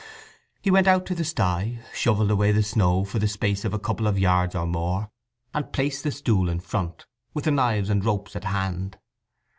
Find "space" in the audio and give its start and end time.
3.27-3.63